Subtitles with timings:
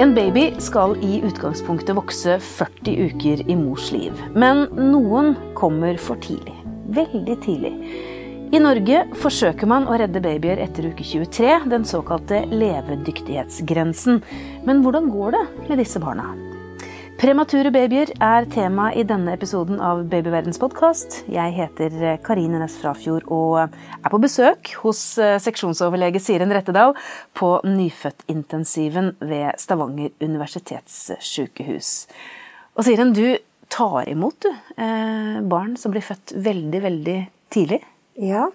[0.00, 4.16] En baby skal i utgangspunktet vokse 40 uker i mors liv.
[4.32, 6.54] Men noen kommer for tidlig.
[6.96, 7.74] Veldig tidlig.
[8.48, 14.22] I Norge forsøker man å redde babyer etter uke 23, den såkalte levedyktighetsgrensen.
[14.64, 16.32] Men hvordan går det med disse barna?
[17.20, 21.18] Premature babyer er tema i denne episoden av Babyverdens podkast.
[21.28, 26.94] Jeg heter Karine Næss Frafjord og er på besøk hos eh, seksjonsoverlege Siren Rettedal
[27.36, 31.92] på nyfødtintensiven ved Stavanger universitetssykehus.
[32.80, 33.36] Og Siren, du
[33.68, 34.48] tar imot du,
[34.80, 37.18] eh, barn som blir født veldig, veldig
[37.52, 37.82] tidlig?
[38.20, 38.48] Ja,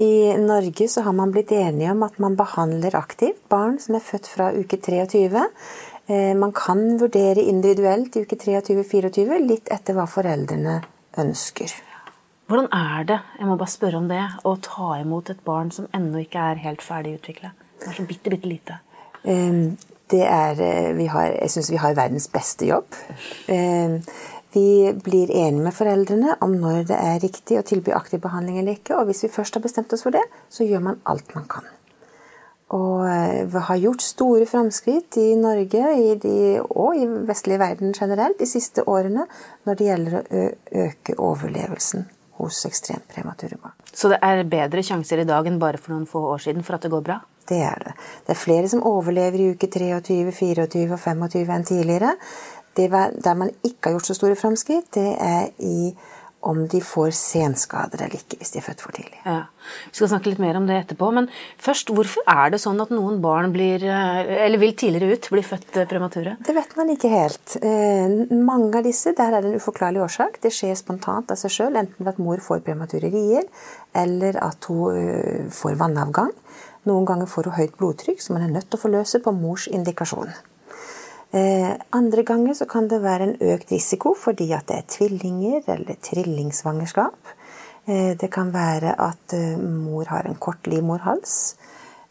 [0.00, 4.06] i Norge så har man blitt enige om at man behandler aktivt barn som er
[4.06, 10.04] født fra uke 23 Eh, man kan vurdere individuelt i uke 23-24, litt etter hva
[10.10, 10.82] foreldrene
[11.22, 11.72] ønsker.
[12.44, 15.88] Hvordan er det jeg må bare spørre om det, å ta imot et barn som
[15.96, 17.54] ennå ikke er helt ferdig utvikla?
[17.80, 18.78] Det er så bitte, bitte lite.
[19.24, 23.00] Det er, eh, har, jeg syns vi har verdens beste jobb.
[24.54, 28.76] Vi blir enige med foreldrene om når det er riktig å tilby aktiv behandling eller
[28.76, 28.94] ikke.
[29.00, 31.66] Og hvis vi først har bestemt oss for det, så gjør man alt man kan.
[32.72, 37.92] Og eh, vi har gjort store framskritt i Norge i de, og i vestlig verden
[37.92, 39.26] generelt de siste årene
[39.66, 40.44] når det gjelder å
[40.86, 42.08] øke overlevelsen
[42.40, 43.76] hos ekstremt premature barn.
[43.92, 46.78] Så det er bedre sjanser i dag enn bare for noen få år siden for
[46.78, 47.20] at det går bra?
[47.44, 47.94] Det er det.
[48.24, 52.14] Det er flere som overlever i uke 23, 24 og 25 enn tidligere.
[52.74, 55.92] Det der man ikke har gjort så store framskritt, det er i
[56.44, 59.18] om de får senskader eller ikke hvis de er født for tidlig.
[59.24, 59.44] Ja.
[59.90, 61.08] Vi skal snakke litt mer om det etterpå.
[61.16, 61.28] Men
[61.62, 65.44] først, hvorfor er det sånn at noen barn blir, eh, eller vil tidligere ut, bli
[65.46, 66.36] født eh, premature?
[66.44, 67.56] Det vet man ikke helt.
[67.60, 70.40] Eh, mange av disse, der er det en uforklarlig årsak.
[70.44, 73.48] Det skjer spontant av seg sjøl, enten ved at mor får premature rier,
[73.96, 76.32] eller at hun får vannavgang.
[76.88, 79.68] Noen ganger får hun høyt blodtrykk, som man er nødt til å forløse på mors
[79.70, 80.34] indikasjon.
[81.34, 85.64] Eh, andre ganger så kan det være en økt risiko fordi at det er tvillinger
[85.74, 87.32] eller trillingsvangerskap.
[87.90, 91.56] Eh, det kan være at eh, mor har en kort livmorhals.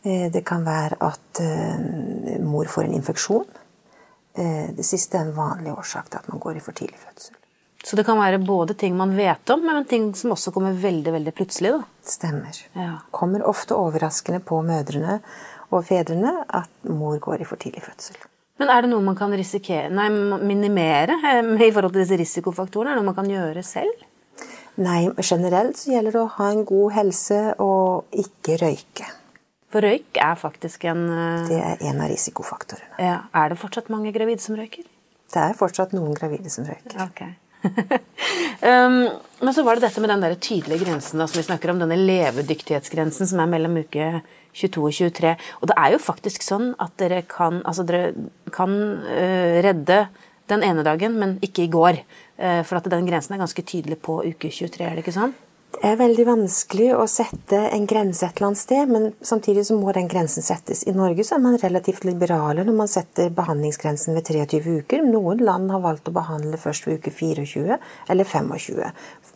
[0.03, 1.39] Det kan være at
[2.43, 3.45] mor får en infeksjon.
[4.35, 7.37] Det siste er en vanlig årsak til at man går i for tidlig fødsel.
[7.87, 11.15] Så det kan være både ting man vet om, men ting som også kommer veldig
[11.15, 11.71] veldig plutselig?
[11.77, 11.87] da?
[12.03, 12.59] Stemmer.
[12.75, 12.97] Ja.
[13.15, 15.21] Kommer ofte overraskende på mødrene
[15.71, 18.19] og fedrene at mor går i for tidlig fødsel.
[18.63, 20.05] Men er det noe man kan risikere, nei,
[20.47, 22.93] minimere eh, i forhold til disse risikofaktorene?
[22.93, 24.05] Er det noe man kan gjøre selv?
[24.79, 29.09] Nei, generelt så gjelder det å ha en god helse og ikke røyke.
[29.73, 32.95] For røyk er faktisk en eh, Det er en av risikofaktorene.
[33.03, 33.17] Ja.
[33.35, 34.87] Er det fortsatt mange gravide som røyker?
[35.33, 36.95] Det er fortsatt noen gravide som røyker.
[37.09, 37.35] Okay.
[37.63, 38.97] Um,
[39.43, 41.79] men så var det dette med den der tydelige grensen da, som vi snakker om,
[41.81, 44.09] denne levedyktighetsgrensen som er mellom uke
[44.53, 45.33] 22 og 23.
[45.61, 48.13] Og det er jo faktisk sånn at dere kan, altså dere
[48.53, 48.75] kan
[49.07, 50.05] uh, redde
[50.51, 52.03] den ene dagen, men ikke i går.
[52.37, 55.35] Uh, for at den grensen er ganske tydelig på uke 23, er det ikke sånn?
[55.73, 59.75] Det er veldig vanskelig å sette en grense et eller annet sted, men samtidig så
[59.75, 60.83] må den grensen settes.
[60.87, 65.03] I Norge så er man relativt liberale når man setter behandlingsgrensen ved 23 uker.
[65.07, 67.79] Noen land har valgt å behandle først ved uke 24
[68.13, 68.83] eller 25.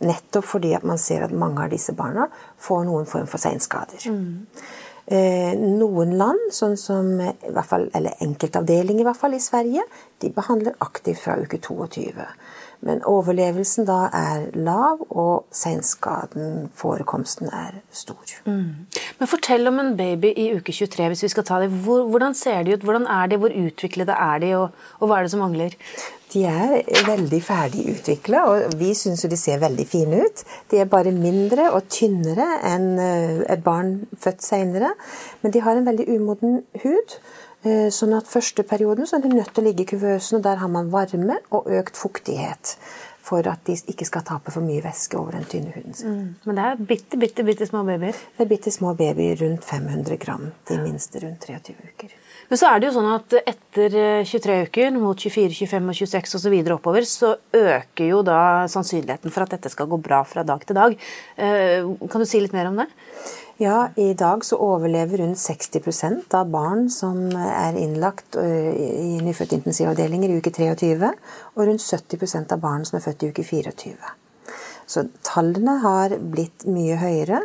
[0.08, 2.28] Nettopp fordi at man ser at mange av disse barna
[2.62, 4.06] får noen form for seinskader.
[4.06, 4.46] Mm.
[5.08, 9.86] Eh, noen land, sånn som i hvert fall, eller enkeltavdeling i hvert fall i Sverige,
[10.20, 12.12] de behandler aktivt fra uke 22.
[12.86, 18.36] Men overlevelsen da er lav, og seinskaden, forekomsten, er stor.
[18.46, 18.86] Mm.
[19.18, 21.70] Men Fortell om en baby i uke 23, hvis vi skal ta det.
[21.70, 22.86] hvordan ser de ut?
[22.86, 23.36] Hvordan er de?
[23.36, 24.54] Hvor utviklede er de?
[24.56, 25.74] Og, og hva er det som mangler?
[26.32, 30.42] De er veldig ferdig utvikla, og vi syns jo de ser veldig fine ut.
[30.70, 34.92] De er bare mindre og tynnere enn eh, et barn født seinere.
[35.42, 37.16] Men de har en veldig umoden hud.
[37.66, 40.46] Eh, sånn at første perioden så er de nødt til å ligge i kuvøsen, og
[40.46, 42.76] der har man varme og økt fuktighet.
[43.28, 46.14] For at de ikke skal tape for mye væske over den tynne huden sin.
[46.14, 46.28] Mm.
[46.48, 48.16] Men det er bitte, bitte, bitte små babyer?
[48.38, 50.46] Det er bitte små babyer, rundt 500 gram.
[50.70, 52.14] De minste rundt 23 uker.
[52.48, 53.98] Men så er det jo sånn at etter
[54.30, 56.56] 23 eh, uker, mot 24, 25 og 26 osv.
[56.78, 58.40] oppover, så øker jo da
[58.72, 60.96] sannsynligheten for at dette skal gå bra fra dag til dag.
[61.36, 62.88] Eh, kan du si litt mer om det?
[63.60, 70.36] Ja, i dag så overlever rundt 60% av barn som er innlagt i nyfødtintensivavdelinger i
[70.38, 71.08] uke 23,
[71.56, 74.12] og rundt 70% av barn som er født i uke 24.
[74.86, 77.42] Så tallene har blitt mye høyere,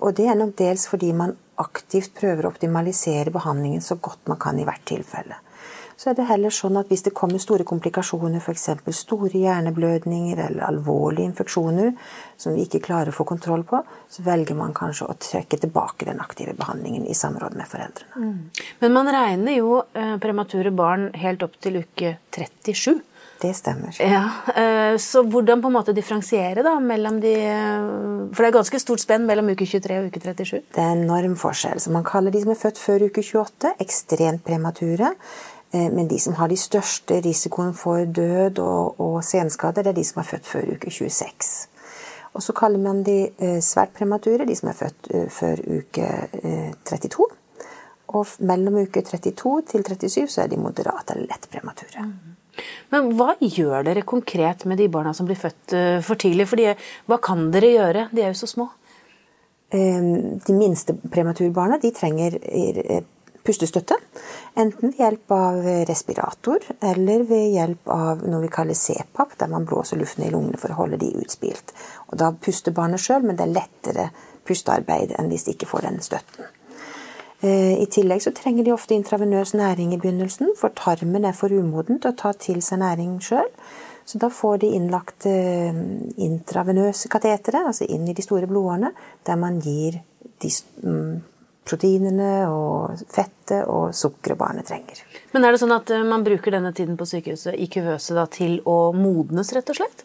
[0.00, 4.42] og det er nok dels fordi man aktivt prøver å optimalisere behandlingen så godt man
[4.42, 5.38] kan i hvert tilfelle.
[6.02, 8.64] Så er det heller sånn at hvis det kommer store komplikasjoner, f.eks.
[8.98, 11.92] store hjerneblødninger eller alvorlige infeksjoner
[12.42, 13.78] som vi ikke klarer å få kontroll på,
[14.10, 18.18] så velger man kanskje å trekke tilbake den aktive behandlingen i samråd med foreldrene.
[18.18, 18.66] Mm.
[18.82, 22.98] Men man regner jo eh, premature barn helt opp til uke 37.
[23.42, 23.94] Det stemmer.
[24.02, 24.26] Ja,
[24.58, 27.88] eh, Så hvordan på en måte differensiere da mellom de eh,
[28.34, 30.60] For det er ganske stort spenn mellom uke 23 og uke 37?
[30.74, 31.78] Det er en enorm forskjell.
[31.78, 35.14] Så man kaller de som er født før uke 28, ekstremt premature.
[35.72, 40.00] Eh, men de som har de største risikoen for død og, og senskader, det er
[40.00, 41.52] de som er født før uke 26.
[42.32, 43.16] Og så kaller man de
[43.60, 46.06] svært premature, de som er født før uke
[46.88, 47.26] 32.
[48.16, 52.06] Og mellom uke 32 til 37 så er de moderate eller lett premature.
[52.06, 52.38] Mm.
[52.92, 56.48] Men hva gjør dere konkret med de barna som blir født eh, for tidlig?
[56.50, 56.68] Fordi,
[57.08, 58.06] hva kan dere gjøre?
[58.12, 58.68] De er jo så små.
[59.72, 62.98] De minste prematurbarna de trenger eh,
[63.46, 63.96] pustestøtte.
[64.58, 69.66] Enten ved hjelp av respirator eller ved hjelp av noe vi kaller CPAP, der man
[69.68, 71.74] blåser luften i lungene for å holde de utspilt.
[72.10, 74.10] Og Da puster barnet sjøl, men det er lettere
[74.46, 76.50] pustearbeid enn hvis de ikke får den støtten.
[77.42, 81.50] Eh, I tillegg så trenger de ofte intravenøs næring i begynnelsen, for tarmen er for
[81.50, 83.50] umoden til å ta til seg næring sjøl.
[84.06, 85.74] Så da får de innlagt eh,
[86.22, 88.92] intravenøse katetere, altså inn i de store blodårene,
[89.26, 90.00] der man gir
[90.42, 90.50] de
[90.82, 91.20] mm,
[91.68, 95.02] proteinene og fettet og sukkeret barnet trenger.
[95.32, 98.26] Men er det sånn at eh, man bruker denne tiden på sykehuset i kuvøse da,
[98.30, 100.04] til å modnes, rett og slett?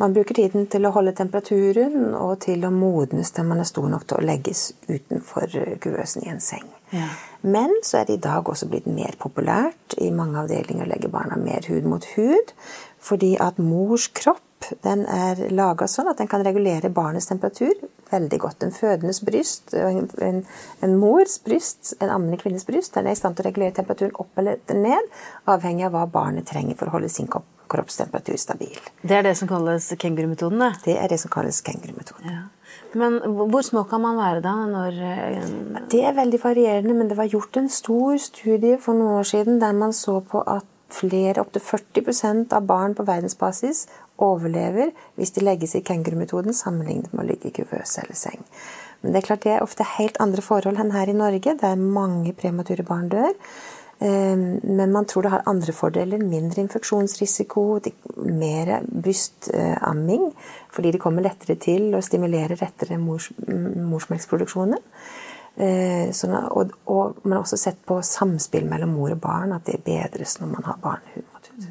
[0.00, 3.88] Man bruker tiden til å holde temperaturen og til å modnes til man er stor
[3.92, 5.52] nok til å legges utenfor
[5.82, 6.66] kuvøsen i en seng.
[6.92, 7.08] Ja.
[7.42, 11.10] Men så er det i dag også blitt mer populært i mange avdelinger å legge
[11.12, 12.52] barna mer hud mot hud.
[13.02, 14.44] Fordi at mors kropp
[14.84, 17.74] den er laga sånn at den kan regulere barnets temperatur
[18.12, 18.62] veldig godt.
[18.66, 20.42] En fødendes bryst, en, en,
[20.84, 24.16] en mors bryst, en ammende kvinnes bryst, den er i stand til å regulere temperaturen
[24.20, 25.12] opp eller ned,
[25.50, 27.30] avhengig av hva barnet trenger for å holde sin
[27.72, 28.80] kroppstemperatur stabil.
[29.02, 30.60] Det er det som kalles kengurumetoden?
[30.60, 32.28] Det Det er det som kalles kengurumetoden.
[32.28, 32.42] Ja.
[32.96, 34.52] Men hvor små kan man være da?
[34.68, 35.46] Når eh,
[35.90, 39.60] Det er veldig varierende, men det var gjort en stor studie for noen år siden
[39.60, 43.86] der man så på at flere, opptil 40% av barn på verdensbasis
[44.22, 48.42] overlever hvis de legges i kengurumetoden sammenlignet med å ligge i kuvøse eller seng.
[49.02, 51.78] Men det er klart det er ofte helt andre forhold enn her i Norge, der
[51.80, 53.32] mange premature barn dør.
[54.02, 56.22] Ehm, men man tror det har andre fordeler.
[56.22, 57.66] Mindre infeksjonsrisiko,
[58.16, 60.30] mer brystamming,
[60.70, 63.30] fordi det kommer lettere til og stimulerer lettere mors,
[63.92, 64.78] morsmelksproduksjonen.
[65.60, 69.66] Ehm, sånn, og, og, man har også sett på samspill mellom mor og barn, at
[69.68, 71.66] det bedres når man har barnehud mot hud.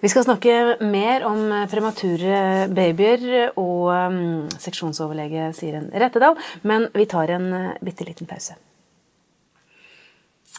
[0.00, 0.54] Vi skal snakke
[0.84, 4.18] mer om premature babyer og um,
[4.60, 6.36] seksjonsoverlege Siren Rettedal,
[6.68, 8.56] men vi tar en uh, bitte liten pause.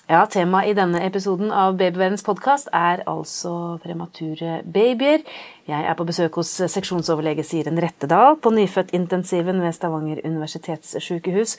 [0.07, 5.25] Ja, Temaet i denne episoden av Babyvennens podkast er altså premature babyer.
[5.67, 11.57] Jeg er på besøk hos seksjonsoverlege Siren Rettedal på nyfødtintensiven ved Stavanger universitetssykehus.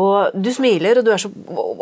[0.00, 1.28] Og du smiler, og du er så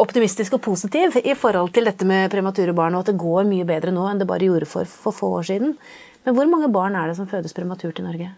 [0.02, 3.68] optimistisk og positiv i forhold til dette med premature barn, og at det går mye
[3.70, 5.76] bedre nå enn det bare gjorde for, for få år siden.
[6.26, 8.34] Men hvor mange barn er det som fødes prematurt i Norge?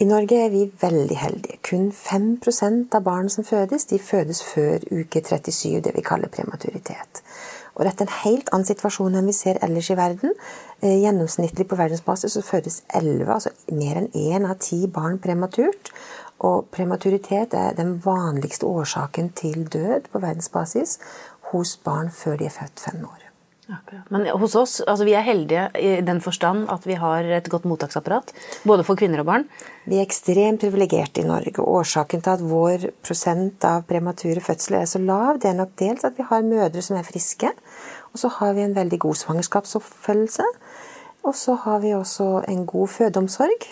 [0.00, 1.58] I Norge er vi veldig heldige.
[1.60, 7.20] Kun 5% av barn som fødes, de fødes før uke 37, det vi kaller prematuritet.
[7.74, 10.32] Og dette er en helt annen situasjon enn vi ser ellers i verden.
[10.80, 15.92] Eh, gjennomsnittlig på verdensbasis så fødes 11, altså mer enn én av ti barn prematurt.
[16.48, 20.96] Og prematuritet er den vanligste årsaken til død på verdensbasis
[21.52, 23.29] hos barn før de er født fem år.
[23.70, 24.10] Akkurat.
[24.10, 27.68] Men hos oss, altså vi er heldige i den forstand at vi har et godt
[27.70, 28.32] mottaksapparat.
[28.66, 29.46] Både for kvinner og barn.
[29.86, 31.62] Vi er ekstremt privilegerte i Norge.
[31.62, 36.06] Årsaken til at vår prosent av premature fødsler er så lav, det er nok dels
[36.08, 37.52] at vi har mødre som er friske.
[38.10, 40.46] Og så har vi en veldig god svangerskapsoppfølgelse.
[41.22, 43.68] Og så har vi også en god fødeomsorg.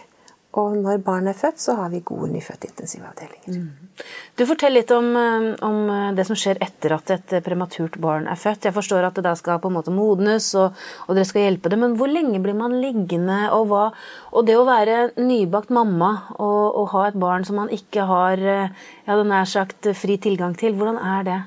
[0.58, 3.58] Og når barnet er født, så har vi gode nyfødtintensivavdelinger.
[3.58, 4.02] Mm.
[4.38, 8.26] Du Fortell litt om, eh, om, eh, det som skjer etter at et prematurt barn
[8.26, 8.64] er født.
[8.66, 10.74] Jeg forstår at det da skal på en måte modnes, og,
[11.06, 11.78] og dere skal hjelpe det.
[11.78, 13.52] Men hvor lenge blir man liggende?
[13.54, 13.92] Og, hva,
[14.32, 18.38] og det å være nybakt mamma og, og, ha et barn som man ikke har
[18.38, 18.70] eh,
[19.06, 21.40] ja, nær sagt fri tilgang til, hvordan er det?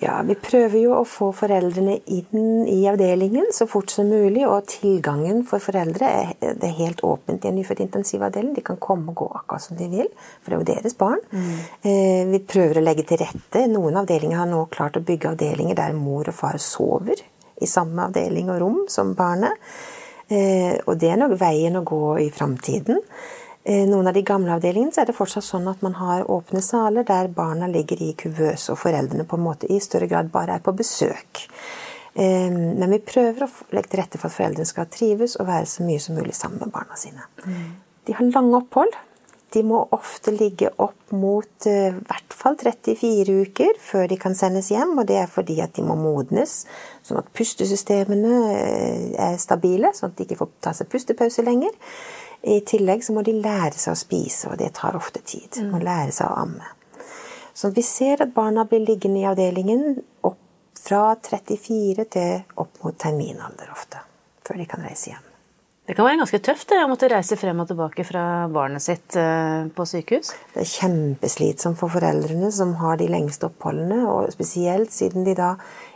[0.00, 4.44] Ja, Vi prøver jo å få foreldrene inn i avdelingen så fort som mulig.
[4.46, 8.52] Og tilgangen for foreldre er, det helt åpent i en nyfødt intensivavdeling.
[8.54, 10.10] De kan komme og gå akkurat som de vil,
[10.42, 11.24] for det er jo deres barn.
[11.32, 11.48] Mm.
[11.82, 13.64] Eh, vi prøver å legge til rette.
[13.72, 17.18] Noen avdelinger har nå klart å bygge avdelinger der mor og far sover
[17.58, 19.58] i samme avdeling og rom som barnet.
[20.28, 23.02] Eh, og det er nok veien å gå i framtiden.
[23.68, 26.62] Eh, noen av de gamle avdelingene så er det fortsatt sånn at man har åpne
[26.64, 30.56] saler der barna ligger i kuvøse, og foreldrene på en måte i større grad bare
[30.56, 31.44] er på besøk.
[32.18, 35.84] Men vi prøver å legge til rette for at foreldrene skal trives og være så
[35.86, 37.28] mye som mulig sammen med barna sine.
[38.08, 38.96] De har lange opphold.
[39.54, 44.36] De må ofte ligge opp mot i uh, hvert fall 34 uker før de kan
[44.36, 44.92] sendes hjem.
[45.00, 46.60] Og det er fordi at de må modnes,
[47.06, 48.34] sånn at pustesystemene
[49.28, 49.94] er stabile.
[49.96, 51.72] Sånn at de ikke får ta seg pustepause lenger.
[52.42, 55.48] I tillegg så må de lære seg å spise, og det tar ofte tid.
[55.56, 56.74] De må lære seg å amme.
[57.54, 60.38] Så vi ser at barna blir liggende i avdelingen opp
[60.78, 64.04] fra 34 til opp mot terminalder ofte.
[64.46, 65.27] Før de kan reise hjem.
[65.88, 69.16] Det kan være ganske tøft det, å måtte reise frem og tilbake fra barnet sitt
[69.16, 70.34] eh, på sykehus?
[70.52, 74.02] Det er kjempeslitsomt for foreldrene som har de lengste oppholdene.
[74.04, 75.54] Og spesielt siden de da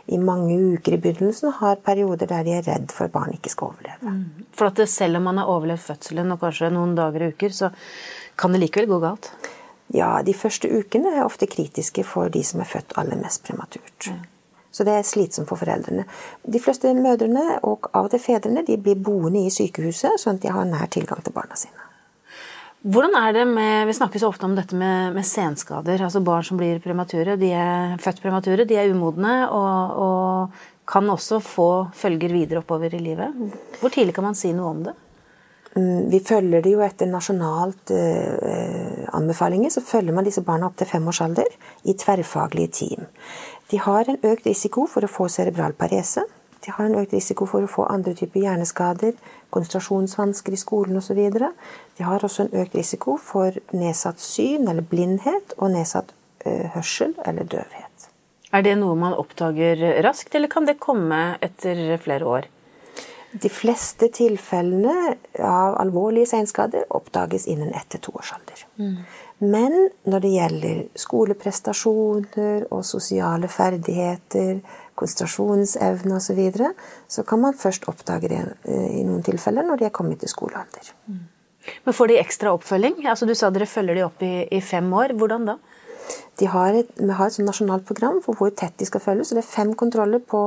[0.09, 3.53] i mange uker i begynnelsen har perioder der de er redd for at barn ikke
[3.53, 4.15] skal overleve.
[4.17, 4.49] Mm.
[4.57, 7.69] For at selv om man har overlevd fødselen og kanskje noen dager og uker, så
[8.33, 9.29] kan det likevel gå galt?
[9.93, 14.09] Ja, de første ukene er ofte kritiske for de som er født aller mest prematurt.
[14.09, 14.23] Mm.
[14.73, 16.07] Så det er slitsomt for foreldrene.
[16.49, 20.45] De fleste mødrene, og av og til fedrene, de blir boende i sykehuset, sånn at
[20.45, 21.89] de har nær tilgang til barna sine.
[22.83, 26.01] Hvordan er det med, Vi snakker så ofte om dette med, med senskader.
[26.01, 27.37] altså Barn som blir premature.
[27.39, 32.93] De er født premature, de er umodne og, og kan også få følger videre oppover
[32.93, 33.31] i livet.
[33.79, 34.97] Hvor tidlig kan man si noe om det?
[35.75, 39.73] Mm, vi følger det jo etter nasjonalt eh, anbefalinger.
[39.73, 41.49] Så følger man disse barna opp til femårsalder
[41.89, 43.09] i tverrfaglige team.
[43.71, 46.25] De har en økt risiko for å få cerebral parese.
[46.63, 49.15] De har en økt risiko for å få andre typer hjerneskader,
[49.51, 51.19] konsentrasjonsvansker i skolen osv.
[51.97, 56.13] De har også en økt risiko for nedsatt syn eller blindhet og nedsatt
[56.45, 58.07] uh, hørsel eller døvhet.
[58.53, 62.47] Er det noe man oppdager raskt, eller kan det komme etter flere år?
[63.41, 68.65] De fleste tilfellene av alvorlige senskader oppdages innen ett til toårsalder.
[68.77, 68.97] Mm.
[69.43, 74.61] Men når det gjelder skoleprestasjoner og sosiale ferdigheter,
[74.99, 76.71] konsentrasjonsevne osv., så, videre,
[77.09, 80.31] så kan man først oppdage det eh, i noen tilfeller når de er kommet til
[80.31, 80.93] skolealder.
[81.09, 81.23] Mm.
[81.85, 83.01] Men Får de ekstra oppfølging?
[83.07, 85.15] Altså Du sa dere følger de opp i, i fem år.
[85.17, 85.57] Hvordan da?
[86.39, 89.33] De har et, vi har et nasjonalt program for hvor tett de skal følges.
[89.33, 90.41] Det er fem kontroller på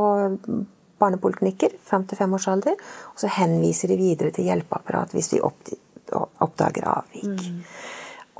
[1.02, 2.78] barnepoliklinikker fram til femårsalder.
[3.12, 7.30] Og så henviser de videre til hjelpeapparat hvis de oppdager avvik.
[7.30, 7.62] Mm.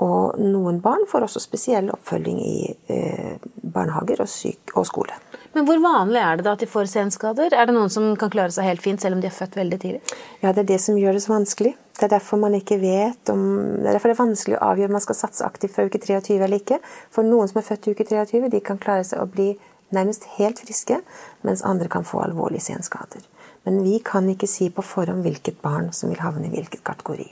[0.05, 2.57] Og noen barn får også spesiell oppfølging i
[2.93, 3.39] eh,
[3.73, 5.15] barnehager og, syk og, skole.
[5.55, 7.49] Men hvor vanlig er det da at de får senskader?
[7.49, 9.79] Er det noen som kan klare seg helt fint selv om de er født veldig
[9.81, 10.17] tidlig?
[10.43, 11.73] Ja, det er det som gjør det så vanskelig.
[11.97, 13.41] Det er derfor man ikke vet om
[13.81, 15.97] Det er derfor det er vanskelig å avgjøre om man skal satse aktivt fra uke
[16.03, 16.77] 23 eller ikke.
[17.09, 19.55] For noen som er født i uke 23, de kan klare seg å bli
[19.95, 21.01] nærmest helt friske,
[21.47, 23.23] mens andre kan få alvorlige senskader.
[23.67, 27.27] Men vi kan ikke si på forhånd hvilket barn som vil havne i hvilket kategori.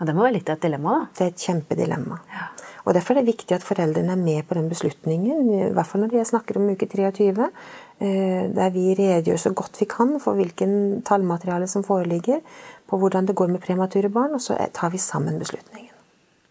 [0.00, 1.06] Ja, Det må være litt av et dilemma, da?
[1.16, 2.18] Det er et kjempedilemma.
[2.32, 2.48] Ja.
[2.86, 6.00] Og Derfor er det viktig at foreldrene er med på den beslutningen, i hvert fall
[6.00, 7.50] når de snakker om uke 23.
[8.00, 12.40] Eh, der vi redegjør så godt vi kan for hvilken tallmateriale som foreligger,
[12.88, 15.92] på hvordan det går med premature barn, og så tar vi sammen beslutningen.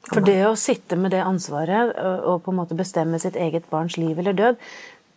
[0.10, 3.98] For det å sitte med det ansvaret og på en måte bestemme sitt eget barns
[4.00, 4.56] liv eller død,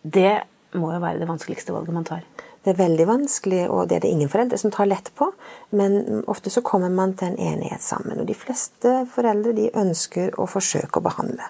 [0.03, 0.43] det
[0.77, 2.23] må jo være det vanskeligste valget man tar.
[2.63, 5.27] Det er veldig vanskelig, og det er det ingen foreldre som tar lett på.
[5.75, 8.21] Men ofte så kommer man til en enighet sammen.
[8.21, 11.49] Og de fleste foreldre de ønsker å forsøke å behandle.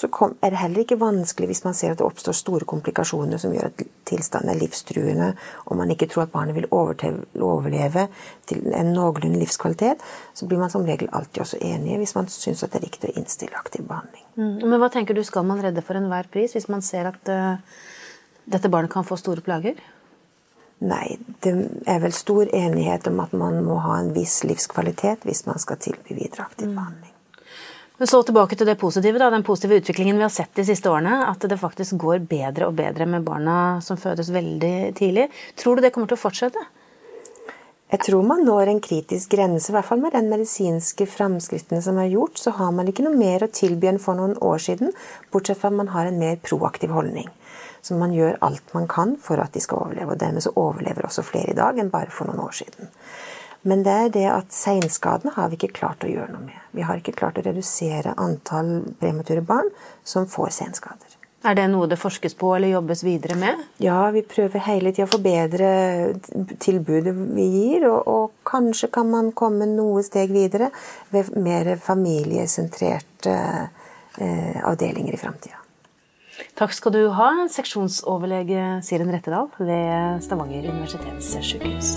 [0.00, 0.08] Så
[0.40, 3.68] er det heller ikke vanskelig hvis man ser at det oppstår store komplikasjoner som gjør
[3.68, 5.28] at tilstanden er livstruende,
[5.66, 8.06] og man ikke tror at barnet vil overleve
[8.48, 10.00] til en noenlunde livskvalitet,
[10.34, 13.20] så blir man som regel alltid også enige hvis man syns det er riktig å
[13.20, 14.24] innstille aktiv behandling.
[14.40, 14.56] Mm.
[14.64, 17.60] Men hva tenker du, skal man redde for enhver pris hvis man ser at uh,
[18.48, 19.76] dette barnet kan få store plager?
[20.80, 21.52] Nei, det
[21.84, 25.76] er vel stor enighet om at man må ha en viss livskvalitet hvis man skal
[25.76, 26.76] tilby videre aktiv mm.
[26.78, 27.16] behandling.
[28.00, 30.88] Men så tilbake til det positive, da, den positive utviklingen vi har sett de siste
[30.88, 31.18] årene.
[31.28, 35.26] At det faktisk går bedre og bedre med barna som fødes veldig tidlig.
[35.60, 36.62] Tror du det kommer til å fortsette?
[37.92, 42.00] Jeg tror man når en kritisk grense, i hvert fall med den medisinske framskrittene som
[42.00, 42.40] er gjort.
[42.40, 44.96] Så har man ikke noe mer å tilby enn for noen år siden,
[45.28, 47.28] bortsett fra at man har en mer proaktiv holdning.
[47.84, 50.14] Så man gjør alt man kan for at de skal overleve.
[50.14, 52.88] Og dermed så overlever også flere i dag enn bare for noen år siden.
[53.62, 56.60] Men det er det at seinskadene har vi ikke klart å gjøre noe med.
[56.76, 59.68] Vi har ikke klart å redusere antall premature barn
[60.04, 61.16] som får senskader.
[61.40, 63.60] Er det noe det forskes på eller jobbes videre med?
[63.80, 65.70] Ja, vi prøver hele tida å forbedre
[66.60, 67.86] tilbudet vi gir.
[67.88, 70.68] Og, og, kanskje kan man komme noe steg videre
[71.14, 73.36] ved mer familiesentrerte
[74.20, 75.56] eh, avdelinger i framtida.
[76.56, 81.96] Takk skal du ha, seksjonsoverlege Siren Rettedal ved Stavanger universitetssykehus.